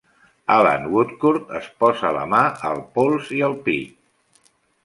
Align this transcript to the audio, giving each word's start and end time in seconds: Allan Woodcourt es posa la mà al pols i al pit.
Allan 0.53 0.87
Woodcourt 0.93 1.53
es 1.59 1.67
posa 1.83 2.11
la 2.17 2.25
mà 2.33 2.41
al 2.71 2.83
pols 2.97 3.31
i 3.41 3.47
al 3.49 3.55
pit. 3.69 4.53